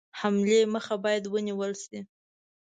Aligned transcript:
حملې 0.19 0.59
مخه 0.73 0.95
باید 1.03 1.23
ونیوله 1.27 1.77
شي. 1.83 1.99